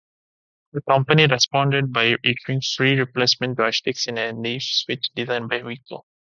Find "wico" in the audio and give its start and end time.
5.59-6.05